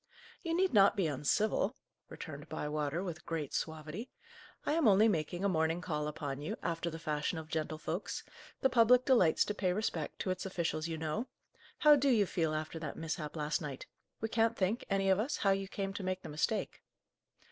[0.41, 1.75] "You need not be uncivil,"
[2.09, 4.09] returned Bywater, with great suavity.
[4.65, 8.23] "I am only making a morning call upon you, after the fashion of gentlefolks;
[8.61, 11.27] the public delights to pay respect to its officials, you know.
[11.77, 13.85] How do you feel after that mishap last night?
[14.19, 16.81] We can't think, any of us, how you came to make the mistake."